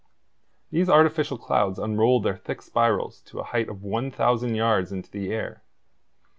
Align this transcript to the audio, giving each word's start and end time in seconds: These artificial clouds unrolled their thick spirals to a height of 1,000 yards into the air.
These 0.71 0.89
artificial 0.89 1.37
clouds 1.37 1.77
unrolled 1.77 2.23
their 2.23 2.35
thick 2.37 2.63
spirals 2.63 3.21
to 3.27 3.39
a 3.39 3.43
height 3.43 3.69
of 3.69 3.83
1,000 3.83 4.55
yards 4.55 4.91
into 4.91 5.11
the 5.11 5.31
air. 5.31 5.61